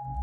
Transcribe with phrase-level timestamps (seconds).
[0.00, 0.16] Welcome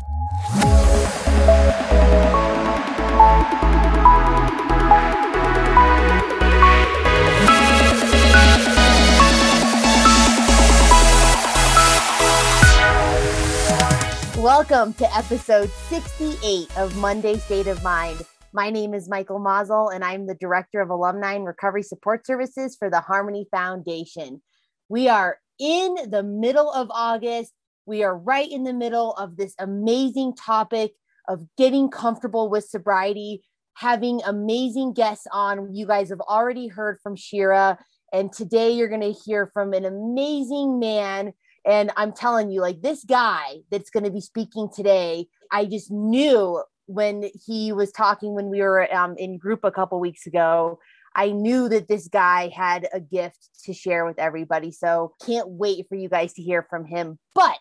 [14.94, 18.20] to episode 68 of Monday State of Mind.
[18.52, 22.74] My name is Michael Mazel, and I'm the Director of Alumni and Recovery Support Services
[22.76, 24.42] for the Harmony Foundation.
[24.88, 27.52] We are in the middle of August.
[27.88, 30.92] We are right in the middle of this amazing topic
[31.26, 33.42] of getting comfortable with sobriety,
[33.74, 35.74] having amazing guests on.
[35.74, 37.78] You guys have already heard from Shira,
[38.12, 41.32] and today you're going to hear from an amazing man
[41.68, 45.90] and I'm telling you, like this guy that's going to be speaking today, I just
[45.90, 50.78] knew when he was talking when we were um, in group a couple weeks ago.
[51.14, 54.70] I knew that this guy had a gift to share with everybody.
[54.70, 57.18] So can't wait for you guys to hear from him.
[57.34, 57.58] But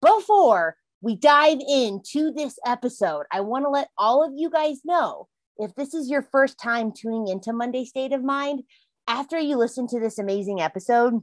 [0.00, 5.28] before we dive into this episode, I want to let all of you guys know
[5.58, 8.62] if this is your first time tuning into Monday State of Mind,
[9.06, 11.20] after you listen to this amazing episode,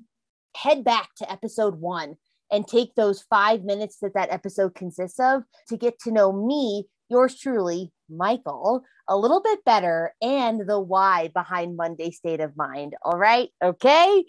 [0.56, 2.16] head back to episode one
[2.52, 6.86] and take those five minutes that that episode consists of to get to know me,
[7.10, 12.96] yours truly, Michael, a little bit better and the why behind Monday State of Mind.
[13.04, 13.50] All right.
[13.64, 14.26] Okay.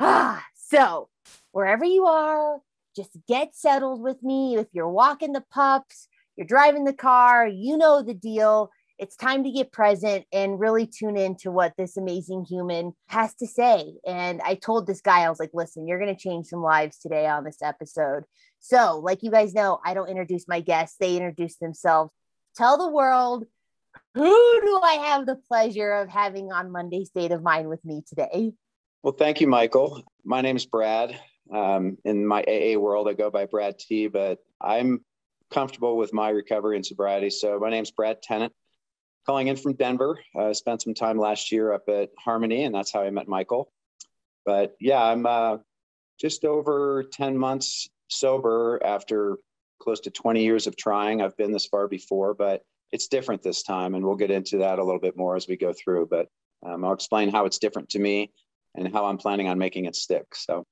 [0.00, 1.08] Ah, so,
[1.52, 2.60] wherever you are,
[2.96, 4.56] just get settled with me.
[4.56, 9.44] If you're walking the pups, you're driving the car, you know the deal it's time
[9.44, 13.94] to get present and really tune in to what this amazing human has to say.
[14.06, 16.98] And I told this guy, I was like, listen, you're going to change some lives
[16.98, 18.24] today on this episode.
[18.58, 22.10] So, like you guys know, I don't introduce my guests, they introduce themselves.
[22.56, 23.44] Tell the world
[24.14, 28.02] who do I have the pleasure of having on Monday State of Mind with me
[28.08, 28.52] today?
[29.02, 30.02] Well, thank you, Michael.
[30.24, 31.18] My name is Brad.
[31.52, 35.04] Um, in my AA world, I go by Brad T, but I'm
[35.50, 37.30] comfortable with my recovery and sobriety.
[37.30, 38.52] So my name's Brad Tennant
[39.26, 40.20] calling in from Denver.
[40.36, 43.28] I uh, spent some time last year up at Harmony, and that's how I met
[43.28, 43.70] Michael.
[44.44, 45.58] But yeah, I'm uh,
[46.20, 49.38] just over 10 months sober after
[49.80, 51.20] close to 20 years of trying.
[51.20, 53.94] I've been this far before, but it's different this time.
[53.94, 56.06] And we'll get into that a little bit more as we go through.
[56.10, 56.28] But
[56.64, 58.32] um, I'll explain how it's different to me
[58.74, 60.34] and how I'm planning on making it stick.
[60.34, 60.64] So,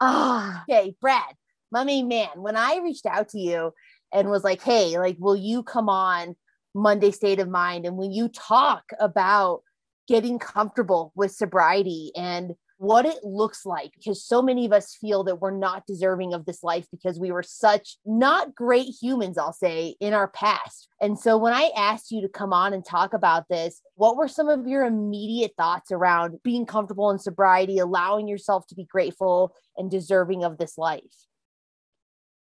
[0.00, 1.34] ah, oh, okay, Brad,
[1.72, 3.72] mummy man, when I reached out to you
[4.12, 6.36] and was like, hey, like, will you come on?
[6.74, 7.86] Monday state of mind.
[7.86, 9.62] And when you talk about
[10.06, 15.24] getting comfortable with sobriety and what it looks like, because so many of us feel
[15.24, 19.52] that we're not deserving of this life because we were such not great humans, I'll
[19.52, 20.88] say, in our past.
[21.00, 24.28] And so when I asked you to come on and talk about this, what were
[24.28, 29.54] some of your immediate thoughts around being comfortable in sobriety, allowing yourself to be grateful
[29.76, 31.02] and deserving of this life?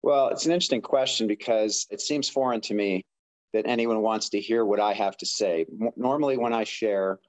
[0.02, 3.06] Well, it's an interesting question because it seems foreign to me
[3.54, 5.68] that anyone wants to hear what I have to say.
[5.96, 7.20] Normally, when I share,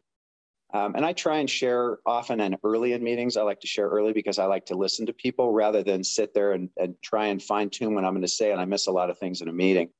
[0.75, 3.89] um, and I try and share often and early in meetings, I like to share
[3.89, 7.27] early because I like to listen to people rather than sit there and, and try
[7.27, 8.51] and fine tune what I'm going to say.
[8.51, 9.91] And I miss a lot of things in a meeting.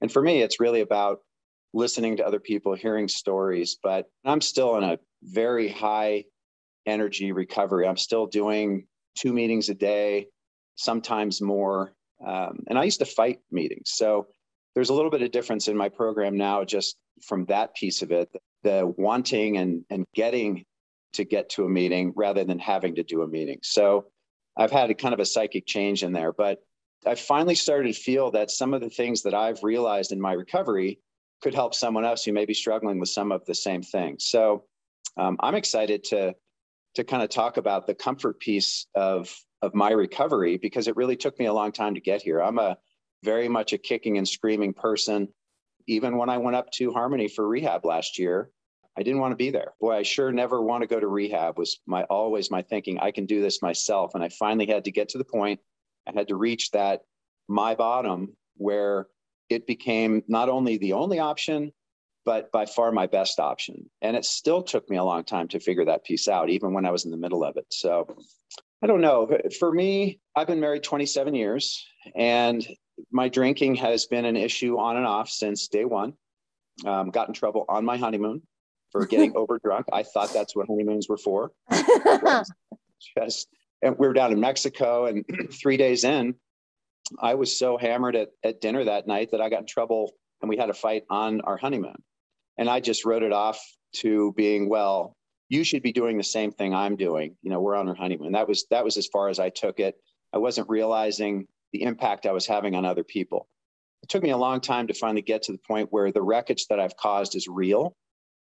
[0.00, 1.20] And for me, it's really about
[1.74, 3.76] listening to other people, hearing stories.
[3.82, 6.24] But I'm still in a very high
[6.86, 7.86] energy recovery.
[7.86, 10.28] I'm still doing two meetings a day,
[10.76, 11.92] sometimes more.
[12.26, 13.90] Um, and I used to fight meetings.
[13.90, 14.28] So
[14.74, 18.12] there's a little bit of difference in my program now just from that piece of
[18.12, 18.30] it
[18.62, 20.64] the wanting and and getting
[21.14, 23.58] to get to a meeting rather than having to do a meeting.
[23.62, 24.06] So
[24.56, 26.58] i've had a kind of a psychic change in there but
[27.06, 30.34] i finally started to feel that some of the things that i've realized in my
[30.34, 31.00] recovery
[31.40, 34.64] could help someone else who may be struggling with some of the same things so
[35.16, 36.34] um, i'm excited to
[36.94, 41.16] to kind of talk about the comfort piece of of my recovery because it really
[41.16, 42.42] took me a long time to get here.
[42.42, 42.76] I'm a
[43.22, 45.28] very much a kicking and screaming person.
[45.86, 48.50] Even when I went up to Harmony for rehab last year,
[48.96, 49.72] I didn't want to be there.
[49.80, 52.98] Boy, I sure never want to go to rehab was my always my thinking.
[52.98, 54.14] I can do this myself.
[54.14, 55.60] And I finally had to get to the point.
[56.06, 57.02] I had to reach that
[57.48, 59.06] my bottom where
[59.48, 61.72] it became not only the only option,
[62.24, 63.90] but by far my best option.
[64.00, 66.86] And it still took me a long time to figure that piece out, even when
[66.86, 67.66] I was in the middle of it.
[67.70, 68.06] So
[68.82, 69.28] I don't know.
[69.58, 72.66] For me, I've been married 27 years and
[73.10, 76.14] my drinking has been an issue on and off since day one.
[76.86, 78.42] Um, got in trouble on my honeymoon
[78.90, 79.86] for getting over drunk.
[79.92, 81.52] I thought that's what honeymoons were for.
[83.18, 83.48] Just,
[83.82, 86.34] and we were down in Mexico, and three days in,
[87.20, 90.48] I was so hammered at, at dinner that night that I got in trouble, and
[90.48, 91.96] we had a fight on our honeymoon.
[92.58, 93.60] And I just wrote it off
[93.96, 95.16] to being well.
[95.48, 97.36] You should be doing the same thing I'm doing.
[97.42, 98.32] You know, we're on our honeymoon.
[98.32, 99.96] That was that was as far as I took it.
[100.32, 103.48] I wasn't realizing the impact I was having on other people.
[104.02, 106.66] it took me a long time to finally get to the point where the wreckage
[106.66, 107.94] that I've caused is real.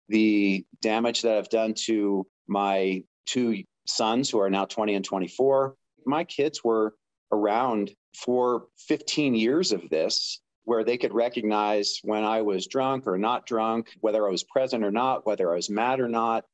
[0.08, 5.74] The damage that I've done to my two sons, who are now 20 and 24,
[6.06, 6.94] my kids were
[7.32, 13.16] around for 15 years of this, where they could recognize when I was drunk or
[13.16, 16.44] not drunk, whether I was present or not, whether I was mad or not,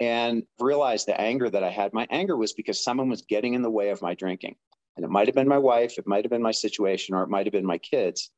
[0.00, 1.92] and realized the anger that I had.
[1.92, 4.56] My anger was because someone was getting in the way of my drinking.
[4.96, 7.28] And it might have been my wife, it might have been my situation, or it
[7.30, 8.30] might have been my kids.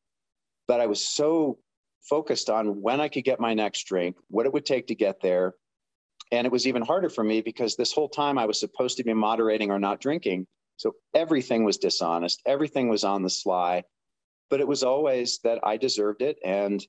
[0.69, 1.59] But I was so
[2.09, 5.21] focused on when I could get my next drink, what it would take to get
[5.21, 5.55] there.
[6.31, 9.05] And it was even harder for me because this whole time I was supposed to
[9.05, 10.47] be moderating or not drinking.
[10.77, 13.85] So everything was dishonest, everything was on the sly.
[14.51, 16.39] But it was always that I deserved it.
[16.45, 16.85] And,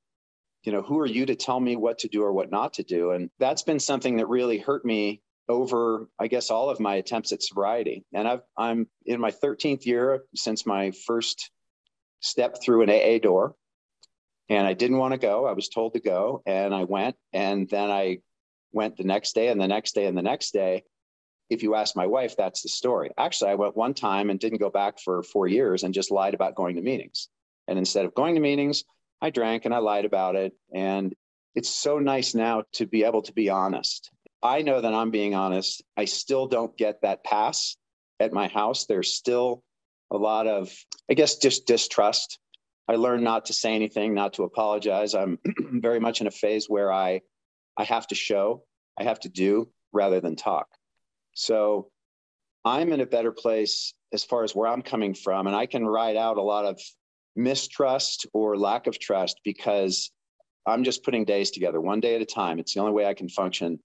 [0.64, 2.84] you know, who are you to tell me what to do or what not to
[2.84, 3.12] do?
[3.12, 7.32] And that's been something that really hurt me over, I guess, all of my attempts
[7.32, 8.04] at sobriety.
[8.14, 11.52] And I've, I'm in my 13th year since my first
[12.20, 13.56] step through an AA door.
[14.50, 15.46] And I didn't want to go.
[15.46, 16.42] I was told to go.
[16.46, 17.16] And I went.
[17.34, 18.20] And then I
[18.72, 20.84] went the next day and the next day and the next day.
[21.50, 23.12] If you ask my wife, that's the story.
[23.18, 26.34] Actually, I went one time and didn't go back for four years and just lied
[26.34, 27.30] about going to meetings.
[27.68, 28.84] And instead of going to meetings,
[29.22, 30.54] I drank and I lied about it.
[30.74, 31.14] And
[31.54, 34.12] it's so nice now to be able to be honest
[34.46, 35.84] I know that I'm being honest.
[35.98, 37.78] I still don't get that pass
[38.20, 38.86] at my house.
[38.86, 39.64] There's still
[40.12, 40.72] a lot of,
[41.10, 42.38] I guess, just distrust.
[42.88, 45.16] I learned not to say anything, not to apologize.
[45.16, 45.40] I'm
[45.82, 47.22] very much in a phase where I,
[47.76, 48.64] I have to show,
[49.00, 50.68] I have to do rather than talk.
[51.34, 51.90] So
[52.64, 55.86] I'm in a better place as far as where I'm coming from, and I can
[55.86, 56.80] ride out a lot of
[57.36, 60.12] mistrust or lack of trust because
[60.68, 62.60] I'm just putting days together one day at a time.
[62.60, 63.80] It's the only way I can function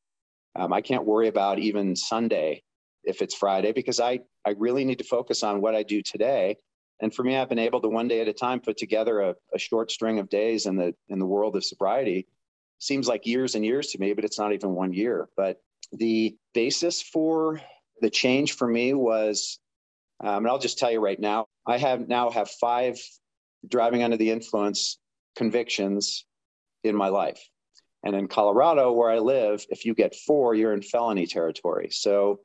[0.56, 2.62] um, I can't worry about even Sunday
[3.04, 6.56] if it's Friday because I, I really need to focus on what I do today.
[7.00, 9.34] And for me, I've been able to one day at a time put together a,
[9.54, 12.26] a short string of days in the in the world of sobriety.
[12.78, 15.28] Seems like years and years to me, but it's not even one year.
[15.36, 15.60] But
[15.92, 17.60] the basis for
[18.00, 19.58] the change for me was,
[20.22, 22.98] um, and I'll just tell you right now, I have now have five
[23.66, 24.98] driving under the influence
[25.36, 26.26] convictions
[26.84, 27.40] in my life.
[28.02, 31.90] And in Colorado, where I live, if you get four, you're in felony territory.
[31.90, 32.40] So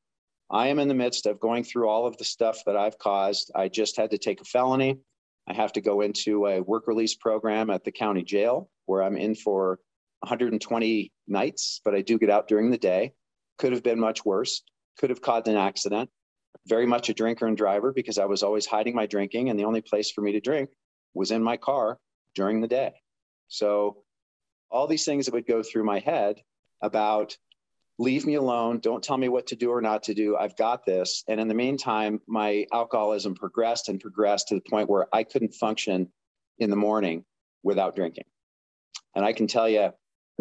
[0.52, 3.52] I am in the midst of going through all of the stuff that I've caused.
[3.56, 5.00] I just had to take a felony.
[5.48, 9.18] I have to go into a work release program at the county jail where I'm
[9.18, 9.80] in for
[10.19, 13.13] 120 nights, but I do get out during the day.
[13.58, 14.62] Could have been much worse.
[14.98, 16.10] Could have caused an accident.
[16.68, 19.66] Very much a drinker and driver because I was always hiding my drinking, and the
[19.66, 20.69] only place for me to drink
[21.13, 21.98] was in my car
[22.34, 22.94] during the day.
[23.48, 24.04] So
[24.75, 26.42] all these things that would go through my head
[26.81, 27.38] about
[27.98, 30.86] leave me alone don't tell me what to do or not to do i've got
[30.86, 31.24] this.
[31.30, 35.54] And in the meantime my alcoholism progressed and progressed to the point where i couldn't
[35.54, 36.10] function
[36.60, 37.24] in the morning
[37.63, 38.25] without drinking.
[39.16, 39.92] And i can tell you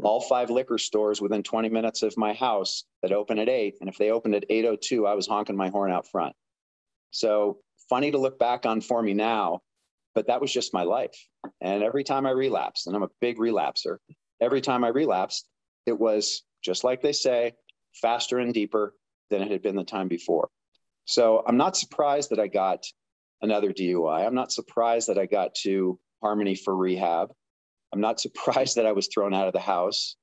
[0.03, 3.89] all five liquor stores within 20 minutes of my house that open at 8 and
[3.89, 6.35] if they opened at 802 i was honking my horn out front.
[7.13, 7.59] So
[7.89, 9.61] funny to look back on for me now
[10.13, 11.17] but that was just my life.
[11.61, 13.99] And every time i relapsed and i'm a big relapser
[14.41, 15.49] every time I relapsed,
[15.87, 17.53] it was just like they say,
[18.01, 18.95] faster and deeper
[19.31, 20.49] than it had been the time before.
[21.05, 22.85] So I'm not surprised that I got
[23.43, 24.27] another DUI.
[24.27, 27.33] I'm not surprised that I got to Harmony for rehab.
[27.93, 30.17] I'm not surprised that I was thrown out of the house,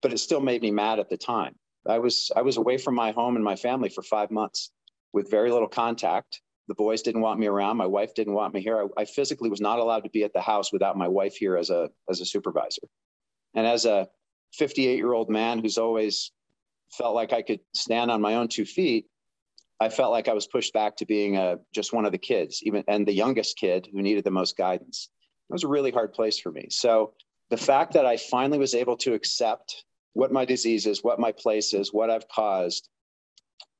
[0.00, 1.56] but it still made me mad at the time.
[1.86, 4.70] I was I was away from my home and my family for 5 months
[5.12, 6.40] with very little contact.
[6.68, 7.76] The boys didn't want me around.
[7.76, 8.86] My wife didn't want me here.
[8.96, 11.56] I, I physically was not allowed to be at the house without my wife here
[11.56, 12.82] as a as a supervisor.
[13.54, 14.08] And as a
[14.54, 16.32] 58 year old man who's always
[16.90, 19.06] felt like I could stand on my own two feet,
[19.80, 22.60] I felt like I was pushed back to being a, just one of the kids,
[22.62, 25.08] even and the youngest kid who needed the most guidance.
[25.50, 26.68] It was a really hard place for me.
[26.70, 27.14] So
[27.50, 31.32] the fact that I finally was able to accept what my disease is, what my
[31.32, 32.88] place is, what I've caused,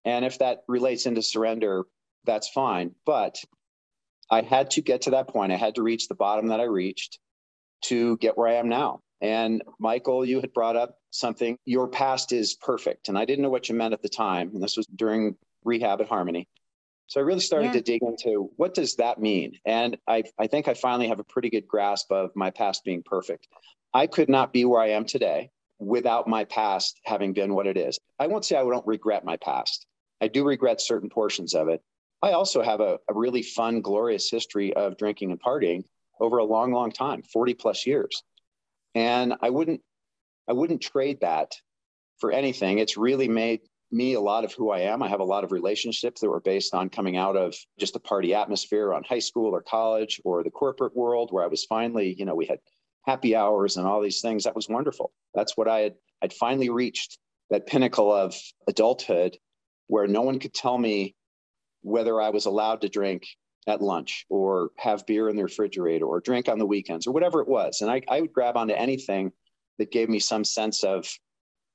[0.04, 1.84] and if that relates into surrender,
[2.24, 2.94] that's fine.
[3.06, 3.38] But
[4.30, 5.52] I had to get to that point.
[5.52, 7.18] I had to reach the bottom that I reached
[7.84, 9.00] to get where I am now.
[9.22, 13.08] And Michael, you had brought up something, your past is perfect.
[13.08, 14.50] And I didn't know what you meant at the time.
[14.52, 16.48] And this was during rehab at Harmony.
[17.06, 17.72] So I really started yeah.
[17.74, 19.52] to dig into what does that mean?
[19.64, 23.02] And I, I think I finally have a pretty good grasp of my past being
[23.04, 23.46] perfect.
[23.94, 27.76] I could not be where I am today without my past having been what it
[27.76, 27.98] is.
[28.18, 29.86] I won't say I don't regret my past.
[30.20, 31.80] I do regret certain portions of it.
[32.22, 35.84] I also have a, a really fun, glorious history of drinking and partying
[36.18, 38.22] over a long, long time, 40 plus years
[38.94, 39.80] and i wouldn't
[40.48, 41.52] i wouldn't trade that
[42.18, 43.60] for anything it's really made
[43.92, 45.02] me a lot of who I am.
[45.02, 48.00] I have a lot of relationships that were based on coming out of just the
[48.00, 52.14] party atmosphere on high school or college or the corporate world where I was finally,
[52.18, 52.58] you know, we had
[53.04, 54.44] happy hours and all these things.
[54.44, 55.12] That was wonderful.
[55.34, 57.18] That's what I had I'd finally reached
[57.50, 58.34] that pinnacle of
[58.66, 59.36] adulthood
[59.88, 61.14] where no one could tell me
[61.82, 63.24] whether I was allowed to drink
[63.66, 67.40] at lunch or have beer in the refrigerator or drink on the weekends or whatever
[67.40, 67.80] it was.
[67.80, 69.32] And I, I would grab onto anything
[69.78, 71.08] that gave me some sense of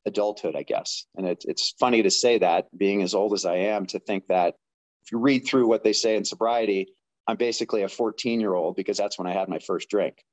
[0.05, 1.05] adulthood, I guess.
[1.15, 4.27] And it, it's funny to say that, being as old as I am, to think
[4.27, 4.55] that
[5.03, 6.87] if you read through what they say in sobriety,
[7.27, 10.23] I'm basically a 14 year old because that's when I had my first drink.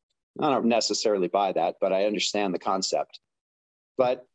[0.40, 3.20] I don't necessarily buy that, but I understand the concept.
[3.96, 4.26] But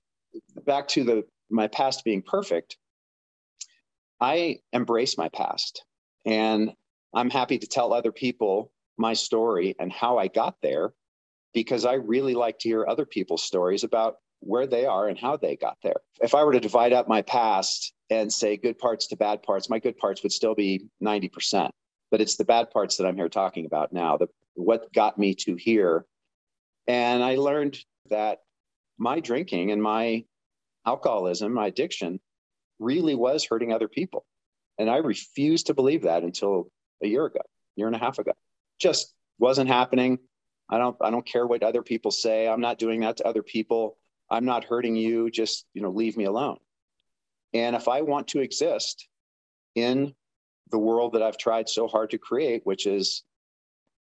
[0.65, 2.77] back to the my past being perfect,
[4.21, 5.83] I embrace my past
[6.25, 6.73] and
[7.13, 10.93] I'm happy to tell other people my story and how I got there
[11.53, 15.37] because I really like to hear other people's stories about where they are and how
[15.37, 15.97] they got there.
[16.21, 19.69] If I were to divide up my past and say good parts to bad parts,
[19.69, 21.69] my good parts would still be 90%.
[22.11, 25.35] But it's the bad parts that I'm here talking about now, the what got me
[25.35, 26.05] to here.
[26.87, 27.77] And I learned
[28.09, 28.39] that
[28.97, 30.25] my drinking and my
[30.85, 32.19] alcoholism, my addiction,
[32.79, 34.25] really was hurting other people.
[34.77, 36.69] And I refused to believe that until
[37.03, 37.41] a year ago,
[37.75, 38.33] year and a half ago.
[38.79, 40.19] Just wasn't happening.
[40.69, 42.47] I don't I don't care what other people say.
[42.47, 43.97] I'm not doing that to other people.
[44.29, 45.31] I'm not hurting you.
[45.31, 46.57] Just, you know, leave me alone.
[47.53, 49.07] And if I want to exist
[49.75, 50.13] in
[50.69, 53.23] the world that I've tried so hard to create, which is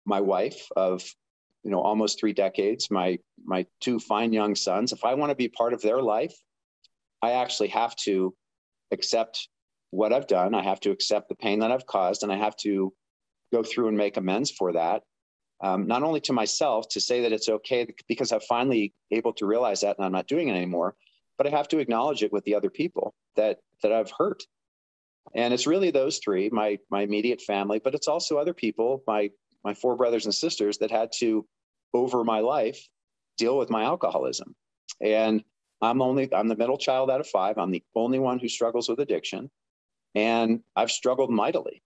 [0.05, 1.05] my wife of,
[1.63, 5.37] you know, almost three decades, my my two fine young sons, if I want to
[5.37, 6.35] be part of their life,
[7.23, 8.35] I actually have to
[8.91, 9.49] accept
[9.90, 10.54] what I've done.
[10.54, 12.92] I have to accept the pain that I've caused, and I have to
[13.52, 15.02] go through and make amends for that
[15.61, 19.47] um, not only to myself to say that it's okay because I'm finally able to
[19.47, 20.94] realize that and I'm not doing it anymore,
[21.37, 24.42] but I have to acknowledge it with the other people that that I've hurt.
[25.35, 29.30] And it's really those three, my my immediate family, but it's also other people, my
[29.62, 31.47] my four brothers and sisters that had to
[31.92, 32.88] over my life
[33.37, 34.54] deal with my alcoholism.
[35.02, 35.44] And
[35.82, 37.59] I'm only I'm the middle child out of five.
[37.59, 39.50] I'm the only one who struggles with addiction.
[40.14, 41.83] And I've struggled mightily.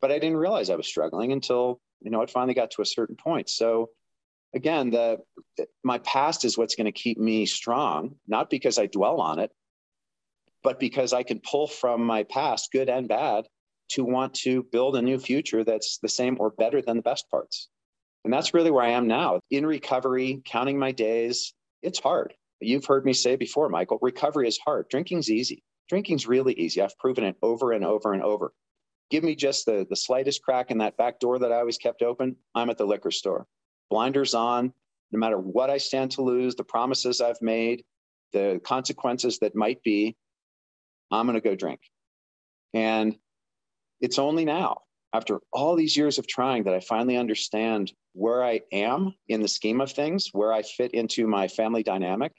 [0.00, 2.86] But I didn't realize I was struggling until you know, it finally got to a
[2.86, 3.48] certain point.
[3.48, 3.90] So
[4.54, 5.18] again, the
[5.82, 9.50] my past is what's going to keep me strong, not because I dwell on it,
[10.62, 13.46] but because I can pull from my past, good and bad,
[13.90, 17.28] to want to build a new future that's the same or better than the best
[17.30, 17.68] parts.
[18.24, 19.40] And that's really where I am now.
[19.50, 22.34] In recovery, counting my days, it's hard.
[22.60, 24.88] You've heard me say before, Michael, recovery is hard.
[24.90, 25.62] Drinking's easy.
[25.88, 26.82] Drinking's really easy.
[26.82, 28.52] I've proven it over and over and over
[29.10, 32.02] give me just the, the slightest crack in that back door that I always kept
[32.02, 33.46] open, I'm at the liquor store.
[33.90, 34.72] Blinders on,
[35.12, 37.84] no matter what I stand to lose, the promises I've made,
[38.32, 40.16] the consequences that might be,
[41.10, 41.80] I'm going to go drink.
[42.74, 43.16] And
[44.00, 44.82] it's only now,
[45.14, 49.48] after all these years of trying, that I finally understand where I am in the
[49.48, 52.32] scheme of things, where I fit into my family dynamic,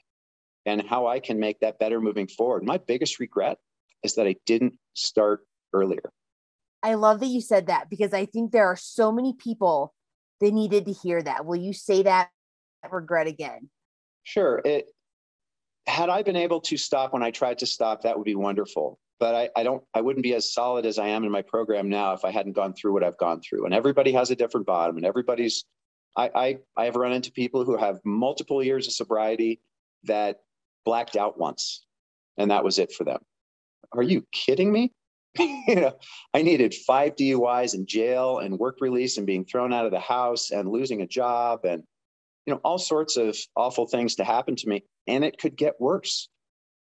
[0.66, 2.64] and how I can make that better moving forward.
[2.64, 3.58] My biggest regret
[4.02, 5.40] is that I didn't start
[5.72, 6.12] earlier.
[6.82, 9.94] I love that you said that because I think there are so many people
[10.40, 11.44] that needed to hear that.
[11.44, 12.30] Will you say that
[12.90, 13.68] regret again?
[14.22, 14.60] Sure.
[14.64, 14.86] It
[15.86, 18.98] had I been able to stop when I tried to stop, that would be wonderful.
[19.18, 21.90] But I, I don't I wouldn't be as solid as I am in my program
[21.90, 23.66] now if I hadn't gone through what I've gone through.
[23.66, 25.64] And everybody has a different bottom and everybody's
[26.16, 29.60] I, I I have run into people who have multiple years of sobriety
[30.04, 30.38] that
[30.84, 31.84] blacked out once
[32.40, 33.20] and that was it for them.
[33.92, 34.92] Are you kidding me?
[35.38, 35.92] you know,
[36.34, 40.00] I needed five DUIs in jail and work release and being thrown out of the
[40.00, 41.82] house and losing a job and,
[42.46, 44.84] you know, all sorts of awful things to happen to me.
[45.06, 46.28] And it could get worse.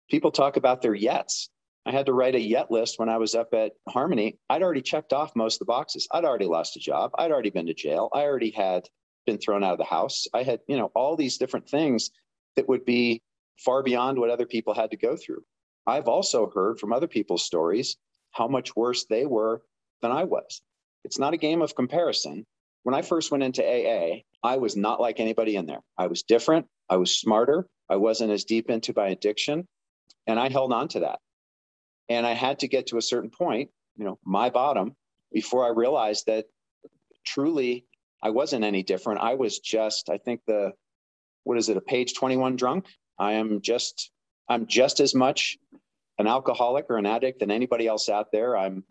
[0.10, 1.50] People talk about their yets.
[1.86, 4.38] I had to write a yet list when I was up at Harmony.
[4.50, 6.08] I'd already checked off most of the boxes.
[6.12, 7.12] I'd already lost a job.
[7.18, 8.10] I'd already been to jail.
[8.14, 8.88] I already had
[9.26, 10.26] been thrown out of the house.
[10.34, 12.10] I had, you know, all these different things
[12.56, 13.22] that would be
[13.58, 15.44] far beyond what other people had to go through.
[15.86, 17.98] I've also heard from other people's stories
[18.32, 19.62] how much worse they were
[20.02, 20.62] than I was.
[21.04, 22.46] It's not a game of comparison.
[22.84, 25.82] When I first went into AA, I was not like anybody in there.
[25.98, 26.68] I was different.
[26.90, 27.68] I was smarter.
[27.90, 29.68] I wasn't as deep into my addiction.
[30.28, 31.20] And I held on to that.
[32.10, 34.96] And I had to get to a certain point, you know, my bottom,
[35.32, 36.46] before I realized that
[37.26, 37.86] truly
[38.22, 39.22] I wasn't any different.
[39.22, 40.72] I was just, I think the,
[41.44, 42.86] what is it, a page 21 drunk?
[43.20, 44.12] I am just,
[44.50, 45.58] I'm just as much
[46.18, 48.56] an alcoholic or an addict than anybody else out there.
[48.58, 48.84] I'm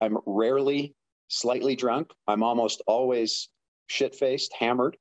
[0.00, 0.94] I'm rarely
[1.28, 2.12] slightly drunk.
[2.26, 3.48] I'm almost always
[3.88, 4.96] shit faced, hammered,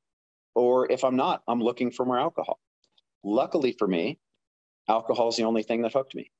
[0.55, 2.59] or if I'm not, I'm looking for more alcohol.
[3.23, 4.17] Luckily for me,
[4.89, 6.31] alcohol is the only thing that hooked me.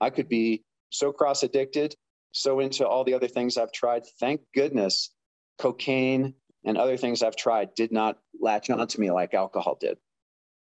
[0.00, 1.94] I could be so cross addicted,
[2.32, 4.04] so into all the other things I've tried.
[4.18, 5.10] Thank goodness
[5.58, 9.98] cocaine and other things I've tried did not latch onto me like alcohol did.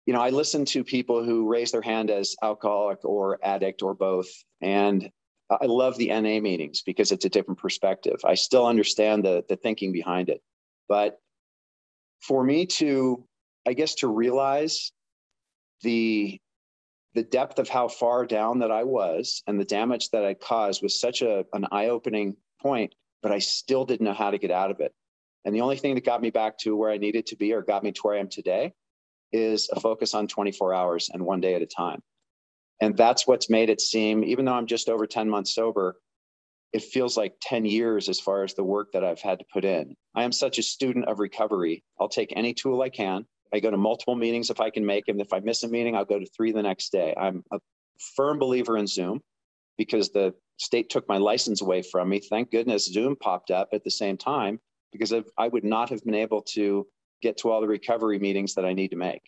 [0.06, 3.92] You know, I listen to people who raise their hand as alcoholic or addict or
[3.92, 4.28] both.
[4.60, 5.10] And
[5.50, 8.20] I love the NA meetings because it's a different perspective.
[8.25, 10.42] I still understand the, the thinking behind it.
[10.88, 11.18] But
[12.20, 13.25] for me to,
[13.66, 14.92] I guess, to realize
[15.82, 16.40] the
[17.14, 20.82] the depth of how far down that I was and the damage that I caused
[20.82, 24.70] was such a, an eye-opening point, but I still didn't know how to get out
[24.70, 24.92] of it.
[25.46, 27.62] And the only thing that got me back to where I needed to be or
[27.62, 28.75] got me to where I am today
[29.33, 32.00] is a focus on 24 hours and one day at a time.
[32.80, 35.97] And that's what's made it seem, even though I'm just over 10 months sober,
[36.73, 39.64] it feels like 10 years as far as the work that I've had to put
[39.64, 39.97] in.
[40.14, 41.83] I am such a student of recovery.
[41.99, 43.25] I'll take any tool I can.
[43.54, 45.21] I go to multiple meetings if I can make them.
[45.21, 47.14] If I miss a meeting, I'll go to three the next day.
[47.16, 47.61] I'm a
[48.14, 49.21] firm believer in Zoom
[49.78, 52.21] because the state took my license away from me.
[52.21, 54.61] Thank goodness Zoom popped up at the same time
[54.92, 56.87] because I would not have been able to
[57.26, 59.23] get to all the recovery meetings that I need to make.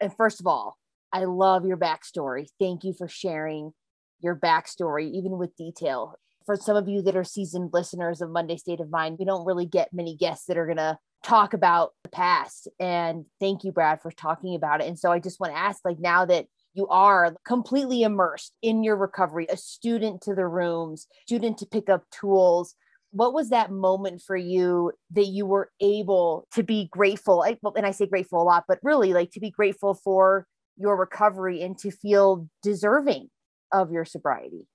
[0.00, 0.76] And first of all,
[1.12, 2.46] I love your backstory.
[2.60, 3.72] Thank you for sharing
[4.20, 6.14] your backstory, even with detail.
[6.46, 9.46] For some of you that are seasoned listeners of Monday State of Mind, we don't
[9.46, 12.68] really get many guests that are going to talk about the past.
[12.78, 14.86] And thank you, Brad, for talking about it.
[14.86, 18.84] And so I just want to ask like, now that you are completely immersed in
[18.84, 22.74] your recovery, a student to the rooms, student to pick up tools,
[23.14, 27.86] what was that moment for you that you were able to be grateful I, and
[27.86, 31.78] i say grateful a lot but really like to be grateful for your recovery and
[31.78, 33.30] to feel deserving
[33.72, 34.66] of your sobriety?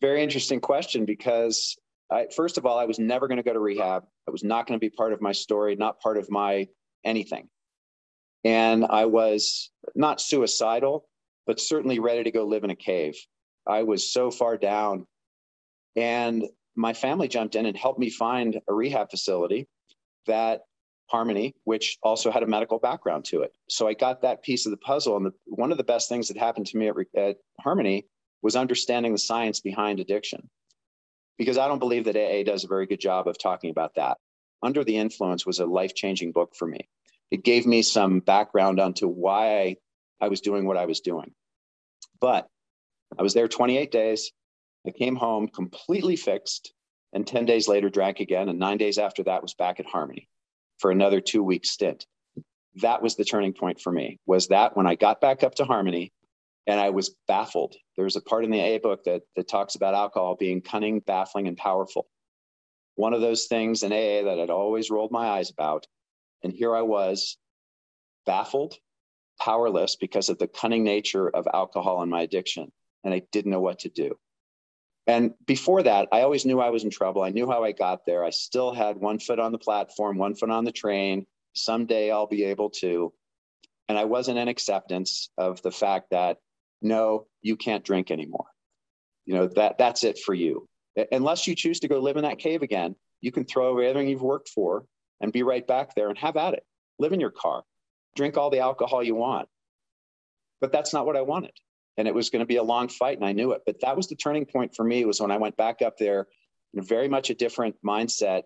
[0.00, 1.76] Very interesting question because
[2.10, 4.04] I, first of all i was never going to go to rehab.
[4.26, 6.68] It was not going to be part of my story not part of my
[7.04, 7.48] anything.
[8.44, 11.06] And i was not suicidal
[11.46, 13.16] but certainly ready to go live in a cave.
[13.66, 15.06] I was so far down.
[15.96, 16.44] And
[16.76, 19.68] my family jumped in and helped me find a rehab facility
[20.26, 20.62] that
[21.10, 23.52] Harmony, which also had a medical background to it.
[23.68, 25.16] So I got that piece of the puzzle.
[25.16, 28.06] And the, one of the best things that happened to me at, at Harmony
[28.42, 30.48] was understanding the science behind addiction.
[31.36, 34.18] Because I don't believe that AA does a very good job of talking about that.
[34.62, 36.88] Under the Influence was a life changing book for me.
[37.32, 39.76] It gave me some background onto why
[40.20, 41.32] I was doing what I was doing.
[42.20, 42.46] But
[43.18, 44.30] I was there 28 days.
[44.86, 46.72] I came home completely fixed
[47.12, 48.48] and 10 days later drank again.
[48.48, 50.28] And nine days after that was back at Harmony
[50.78, 52.06] for another two week stint.
[52.76, 55.64] That was the turning point for me was that when I got back up to
[55.64, 56.12] Harmony
[56.66, 57.74] and I was baffled.
[57.96, 61.48] There's a part in the AA book that, that talks about alcohol being cunning, baffling,
[61.48, 62.06] and powerful.
[62.94, 65.86] One of those things in AA that I'd always rolled my eyes about.
[66.44, 67.38] And here I was,
[68.24, 68.76] baffled,
[69.40, 72.70] powerless because of the cunning nature of alcohol and my addiction.
[73.04, 74.16] And I didn't know what to do.
[75.06, 77.22] And before that, I always knew I was in trouble.
[77.22, 78.24] I knew how I got there.
[78.24, 81.26] I still had one foot on the platform, one foot on the train.
[81.54, 83.12] Someday I'll be able to.
[83.88, 86.38] And I wasn't in acceptance of the fact that,
[86.80, 88.46] no, you can't drink anymore.
[89.26, 90.68] You know, that that's it for you.
[91.10, 94.08] Unless you choose to go live in that cave again, you can throw away everything
[94.08, 94.84] you've worked for
[95.20, 96.64] and be right back there and have at it.
[96.98, 97.64] Live in your car,
[98.16, 99.48] drink all the alcohol you want.
[100.60, 101.52] But that's not what I wanted
[102.00, 103.60] and it was going to be a long fight and i knew it.
[103.66, 106.26] But that was the turning point for me was when i went back up there
[106.72, 108.44] in a very much a different mindset.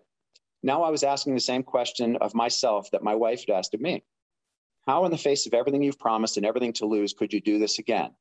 [0.61, 3.81] Now i was asking the same question of myself that my wife had asked of
[3.81, 4.03] me.
[4.85, 7.57] How in the face of everything you've promised and everything to lose could you do
[7.57, 8.11] this again?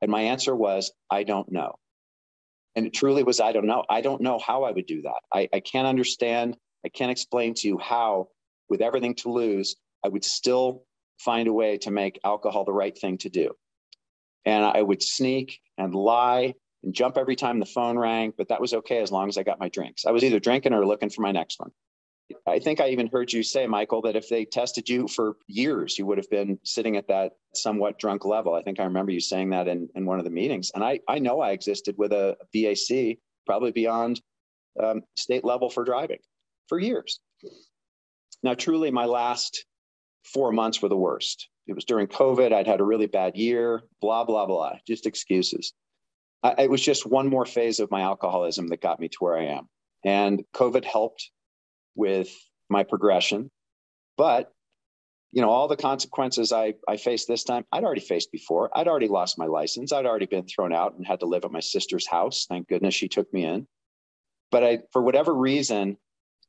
[0.00, 1.74] And my answer was i don't know.
[2.76, 3.84] And it truly was i don't know.
[3.90, 5.20] I don't know how i would do that.
[5.32, 8.28] I, I can't understand i can't explain to you how
[8.68, 9.74] with everything to lose
[10.04, 10.84] i would still
[11.18, 13.50] find a way to make alcohol the right thing to do
[14.44, 18.60] and I would sneak and lie and jump every time the phone rang, but that
[18.60, 20.04] was okay as long as I got my drinks.
[20.06, 21.70] I was either drinking or looking for my next one.
[22.46, 25.98] I think I even heard you say, Michael, that if they tested you for years,
[25.98, 28.54] you would have been sitting at that somewhat drunk level.
[28.54, 30.70] I think I remember you saying that in, in one of the meetings.
[30.74, 34.20] And I, I know I existed with a BAC probably beyond
[34.82, 36.18] um, state level for driving
[36.68, 37.20] for years.
[38.42, 39.64] Now, truly, my last
[40.24, 41.48] four months were the worst.
[41.68, 42.52] It was during COVID.
[42.52, 45.74] I'd had a really bad year, blah, blah, blah, just excuses.
[46.42, 49.36] I, it was just one more phase of my alcoholism that got me to where
[49.36, 49.68] I am.
[50.04, 51.30] And COVID helped
[51.94, 52.34] with
[52.70, 53.50] my progression.
[54.16, 54.50] But,
[55.32, 58.70] you know, all the consequences I, I faced this time, I'd already faced before.
[58.74, 59.92] I'd already lost my license.
[59.92, 62.46] I'd already been thrown out and had to live at my sister's house.
[62.48, 63.66] Thank goodness she took me in.
[64.50, 65.98] But I, for whatever reason,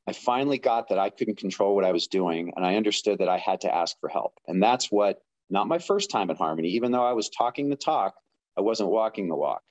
[0.10, 2.52] I finally got that I couldn't control what I was doing.
[2.56, 4.34] And I understood that I had to ask for help.
[4.48, 5.20] And that's what,
[5.52, 8.16] not my first time at Harmony, even though I was talking the talk
[8.58, 9.62] I wasn't walking the walk.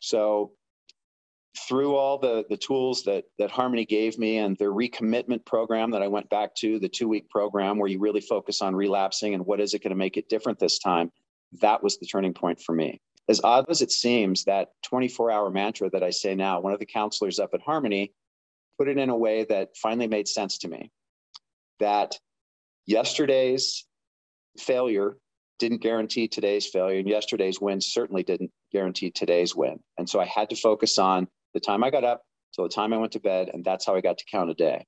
[0.00, 0.52] So
[1.66, 6.02] through all the the tools that that Harmony gave me and the recommitment program that
[6.02, 9.46] I went back to, the two week program where you really focus on relapsing and
[9.46, 11.10] what is it going to make it different this time,
[11.60, 13.00] that was the turning point for me.
[13.30, 16.80] As odd as it seems, that 24 hour mantra that I say now, one of
[16.80, 18.12] the counselors up at Harmony
[18.78, 20.90] put it in a way that finally made sense to me.
[21.80, 22.18] That
[22.86, 23.86] yesterday's
[24.58, 25.16] failure
[25.58, 29.78] didn't guarantee today's failure, and yesterday's win certainly didn't guarantee today's win.
[29.98, 32.22] And so I had to focus on the time I got up
[32.54, 34.54] till the time I went to bed, and that's how I got to count a
[34.54, 34.84] day.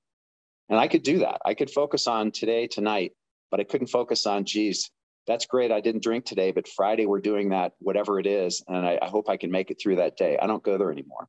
[0.68, 1.40] And I could do that.
[1.44, 3.12] I could focus on today, tonight,
[3.51, 4.90] but I couldn't focus on, geez,
[5.27, 5.72] that's great.
[5.72, 8.62] I didn't drink today, but Friday we're doing that, whatever it is.
[8.68, 10.38] And I, I hope I can make it through that day.
[10.40, 11.29] I don't go there anymore.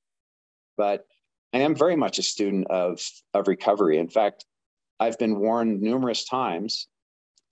[0.76, 1.06] But
[1.54, 3.02] I am very much a student of,
[3.34, 3.98] of recovery.
[3.98, 4.46] In fact,
[5.00, 6.88] I've been warned numerous times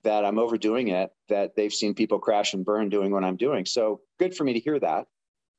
[0.03, 3.65] that I'm overdoing it, that they've seen people crash and burn doing what I'm doing.
[3.65, 5.05] So good for me to hear that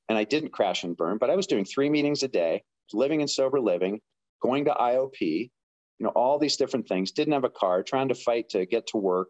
[0.09, 3.21] and I didn't crash and burn, but I was doing three meetings a day, living
[3.21, 4.01] in sober living,
[4.41, 8.15] going to IOP, you know, all these different things, didn't have a car, trying to
[8.15, 9.29] fight to get to work.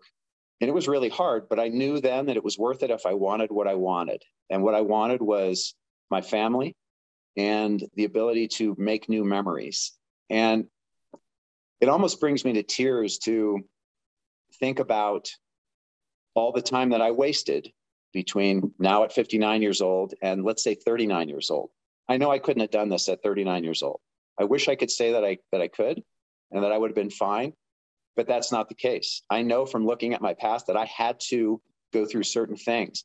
[0.60, 3.06] And it was really hard, but I knew then that it was worth it if
[3.06, 4.22] I wanted what I wanted.
[4.50, 5.74] And what I wanted was
[6.10, 6.74] my family
[7.36, 9.92] and the ability to make new memories.
[10.30, 10.66] And
[11.80, 13.60] it almost brings me to tears to
[14.58, 15.30] think about
[16.34, 17.70] all the time that I wasted
[18.12, 21.70] between now at 59 years old and let's say 39 years old.
[22.08, 24.00] I know I couldn't have done this at 39 years old.
[24.38, 26.02] I wish I could say that I that I could
[26.50, 27.52] and that I would have been fine,
[28.14, 29.22] but that's not the case.
[29.28, 31.60] I know from looking at my past that I had to
[31.92, 33.04] go through certain things.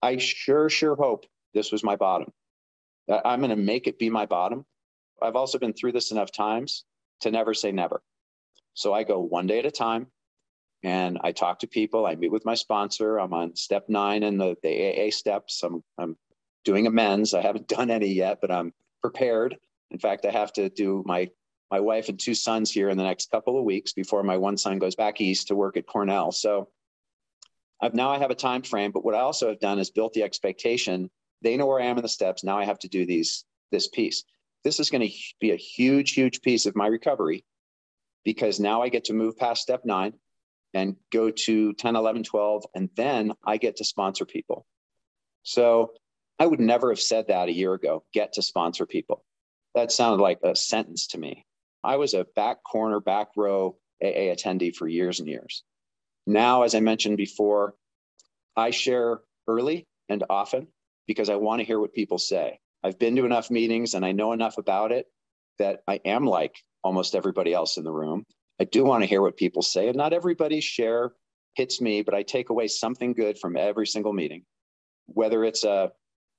[0.00, 2.32] I sure sure hope this was my bottom.
[3.08, 4.64] I'm going to make it be my bottom.
[5.20, 6.84] I've also been through this enough times
[7.20, 8.02] to never say never.
[8.74, 10.06] So I go one day at a time
[10.82, 12.06] and I talk to people.
[12.06, 13.18] I meet with my sponsor.
[13.18, 15.62] I'm on step nine in the, the AA steps.
[15.62, 16.16] I'm, I'm
[16.64, 17.34] doing amends.
[17.34, 19.56] I haven't done any yet, but I'm prepared.
[19.90, 21.30] In fact, I have to do my
[21.70, 24.58] my wife and two sons here in the next couple of weeks before my one
[24.58, 26.30] son goes back east to work at Cornell.
[26.30, 26.68] So
[27.80, 30.12] I've now I have a time frame, but what I also have done is built
[30.12, 31.10] the expectation.
[31.42, 32.44] They know where I am in the steps.
[32.44, 34.24] Now I have to do these this piece.
[34.64, 37.44] This is going to be a huge, huge piece of my recovery
[38.24, 40.12] because now I get to move past step nine
[40.74, 44.66] and go to 10, 11, 12, and then I get to sponsor people.
[45.42, 45.92] So
[46.38, 49.24] I would never have said that a year ago get to sponsor people.
[49.74, 51.46] That sounded like a sentence to me.
[51.82, 55.64] I was a back corner, back row AA attendee for years and years.
[56.26, 57.74] Now, as I mentioned before,
[58.56, 60.68] I share early and often
[61.06, 62.58] because I want to hear what people say.
[62.82, 65.06] I've been to enough meetings and I know enough about it
[65.58, 68.24] that I am like almost everybody else in the room.
[68.60, 69.88] I do want to hear what people say.
[69.88, 71.12] And not everybody's share
[71.54, 74.44] hits me, but I take away something good from every single meeting,
[75.06, 75.92] whether it's a,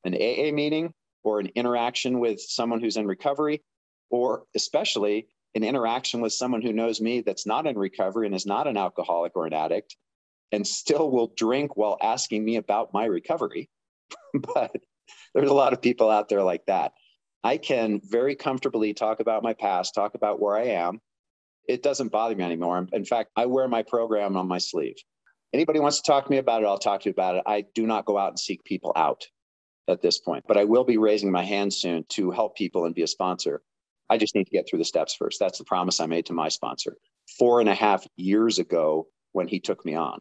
[0.04, 3.62] an AA meeting or an interaction with someone who's in recovery,
[4.10, 8.46] or especially an interaction with someone who knows me that's not in recovery and is
[8.46, 9.96] not an alcoholic or an addict
[10.52, 13.70] and still will drink while asking me about my recovery.
[14.34, 14.76] but
[15.34, 16.94] there's a lot of people out there like that.
[17.44, 21.02] I can very comfortably talk about my past, talk about where I am,
[21.68, 22.88] it doesn't bother me anymore.
[22.92, 24.96] In fact, I wear my program on my sleeve.
[25.54, 27.44] Anybody wants to talk to me about it, I'll talk to you about it.
[27.46, 29.26] I do not go out and seek people out
[29.88, 32.96] at this point, but I will be raising my hand soon to help people and
[32.96, 33.62] be a sponsor.
[34.10, 35.40] I just need to get through the steps first.
[35.40, 36.98] That's the promise I made to my sponsor
[37.38, 40.20] four and a half years ago when he took me on.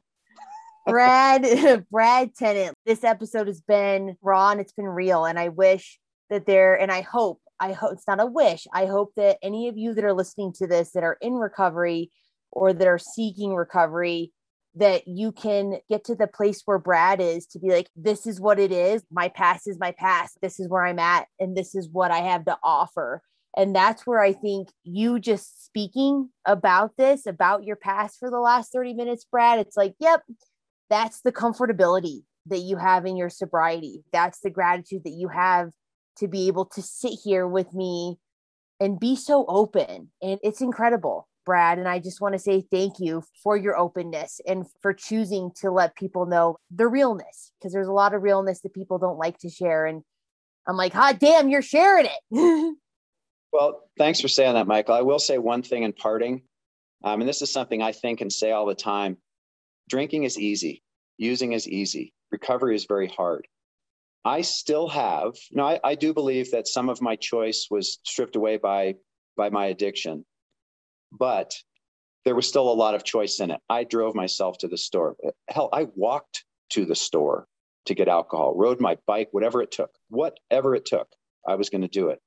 [0.87, 5.25] Brad, Brad Tennant, this episode has been raw and it's been real.
[5.25, 5.99] And I wish
[6.31, 8.67] that there, and I hope I hope it's not a wish.
[8.73, 12.11] I hope that any of you that are listening to this that are in recovery
[12.51, 14.33] or that are seeking recovery,
[14.75, 18.41] that you can get to the place where Brad is to be like, this is
[18.41, 19.05] what it is.
[19.13, 20.39] My past is my past.
[20.43, 23.23] This is where I'm at, and this is what I have to offer.
[23.57, 28.41] And that's where I think you just speaking about this, about your past for the
[28.41, 30.23] last 30 minutes, Brad, it's like, yep,
[30.93, 34.05] that's the comfortability that you have in your sobriety.
[34.13, 35.71] That's the gratitude that you have
[36.19, 38.19] to be able to sit here with me
[38.79, 40.11] and be so open.
[40.21, 41.79] And it's incredible, Brad.
[41.79, 45.71] And I just want to say thank you for your openness and for choosing to
[45.71, 49.39] let people know the realness, because there's a lot of realness that people don't like
[49.39, 49.87] to share.
[49.87, 50.03] And
[50.69, 52.77] I'm like, hot damn, you're sharing it.
[53.53, 54.95] well, thanks for saying that, Michael.
[54.95, 56.43] I will say one thing in parting.
[57.03, 59.17] Um, and this is something I think and say all the time
[59.93, 60.83] drinking is easy,
[61.19, 63.47] using is easy, recovery is very hard.
[64.25, 68.37] I still have, no, I, I do believe that some of my choice was stripped
[68.37, 68.95] away by
[69.37, 70.25] by my addiction,
[71.27, 71.51] but
[72.25, 73.61] there was still a lot of choice in it.
[73.69, 75.17] I drove myself to the store.
[75.49, 76.37] Hell, I walked
[76.71, 77.47] to the store.
[77.87, 81.09] to get alcohol, rode my bike, whatever it took, whatever it took,
[81.47, 82.21] I was going to do it.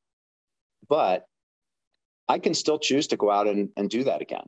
[0.89, 1.25] But
[2.27, 4.47] I can still choose to go out and, and do that again.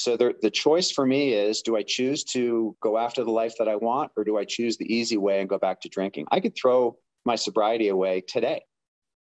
[0.00, 3.56] So the, the choice for me is do I choose to go after the life
[3.58, 6.24] that I want or do I choose the easy way and go back to drinking?
[6.30, 8.62] I could throw my sobriety away today.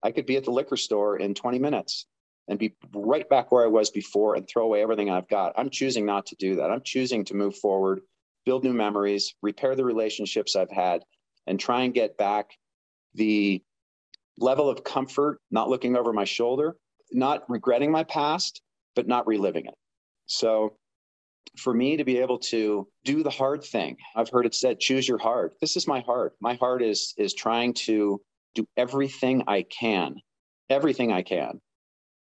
[0.03, 2.07] I could be at the liquor store in 20 minutes
[2.49, 5.53] and be right back where I was before and throw away everything I've got.
[5.57, 6.73] I'm choosing not to do that.
[6.73, 8.01] I'm choosing to move forward,
[8.45, 11.05] build new memories, repair the relationships I've had,
[11.47, 12.51] and try and get back
[13.15, 13.63] the
[14.37, 16.75] level of comfort, not looking over my shoulder,
[17.13, 18.63] not regretting my past,
[18.97, 19.75] but not reliving it.
[20.27, 20.77] So
[21.57, 25.09] for me to be able to do the hard thing, I've heard it said, choose
[25.09, 25.55] your heart.
[25.61, 26.35] This is my heart.
[26.41, 28.21] My heart is is trying to
[28.55, 30.17] do everything I can,
[30.69, 31.61] everything I can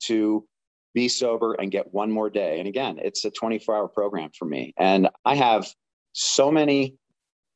[0.04, 0.46] to
[0.94, 2.58] be sober and get one more day.
[2.58, 4.72] And again, it's a 24 hour program for me.
[4.78, 5.66] And I have
[6.12, 6.96] so many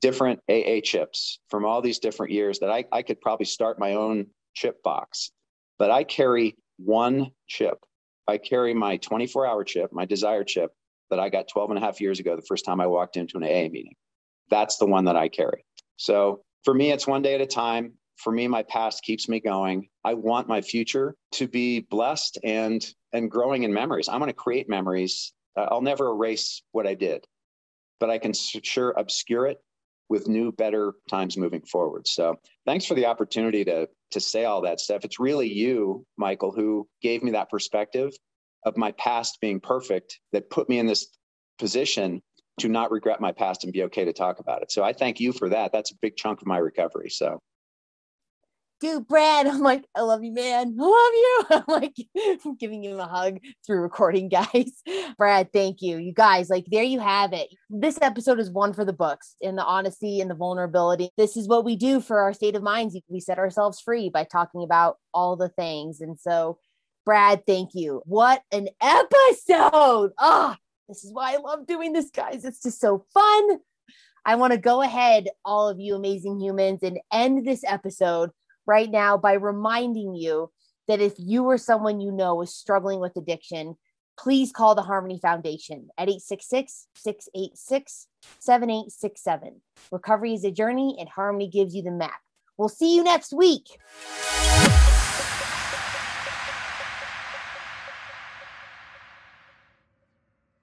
[0.02, 3.94] different AA chips from all these different years that I, I could probably start my
[3.94, 5.30] own chip box.
[5.78, 7.78] But I carry one chip.
[8.28, 10.72] I carry my 24 hour chip, my desire chip
[11.10, 13.36] that I got 12 and a half years ago, the first time I walked into
[13.36, 13.94] an AA meeting.
[14.48, 15.64] That's the one that I carry.
[15.96, 17.94] So for me, it's one day at a time.
[18.16, 19.88] For me my past keeps me going.
[20.04, 24.08] I want my future to be blessed and and growing in memories.
[24.08, 25.32] I'm going to create memories.
[25.56, 27.26] I'll never erase what i did
[27.98, 29.58] but i can sure obscure it
[30.10, 32.06] with new better times moving forward.
[32.06, 35.04] So thanks for the opportunity to to say all that stuff.
[35.04, 38.12] It's really you michael who gave me that perspective
[38.64, 41.08] of my past being perfect that put me in this
[41.58, 42.22] position
[42.58, 44.70] to not regret my past and be okay to talk about it.
[44.70, 45.72] So i thank you for that.
[45.72, 47.10] That's a big chunk of my recovery.
[47.10, 47.40] So
[48.80, 49.46] dude, Brad.
[49.46, 50.76] I'm like, I love you, man.
[50.80, 51.44] I love you.
[51.50, 51.96] I'm like
[52.58, 54.82] giving him a hug through recording, guys.
[55.16, 55.98] Brad, thank you.
[55.98, 57.48] You guys, like, there you have it.
[57.68, 61.10] This episode is one for the books in the honesty and the vulnerability.
[61.16, 62.96] This is what we do for our state of minds.
[63.08, 66.00] We set ourselves free by talking about all the things.
[66.00, 66.58] And so,
[67.04, 68.02] Brad, thank you.
[68.06, 70.12] What an episode.
[70.18, 70.56] Ah, oh,
[70.88, 72.44] this is why I love doing this, guys.
[72.44, 73.58] It's just so fun.
[74.24, 78.30] I want to go ahead, all of you amazing humans, and end this episode
[78.66, 80.50] right now by reminding you
[80.88, 83.76] that if you or someone you know is struggling with addiction,
[84.18, 88.06] please call the Harmony Foundation at 866 686
[88.38, 89.60] 7867.
[89.90, 92.20] Recovery is a journey, and Harmony gives you the map.
[92.56, 93.78] We'll see you next week.